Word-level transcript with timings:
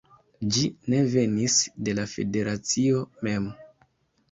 Ĝi 0.53 0.63
ne 0.93 1.01
venis 1.17 1.59
de 1.89 1.95
la 2.01 2.07
federacio 2.15 3.05
mem 3.31 3.49